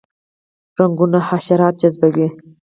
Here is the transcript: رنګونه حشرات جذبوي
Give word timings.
رنګونه 0.77 1.19
حشرات 1.27 1.75
جذبوي 1.81 2.27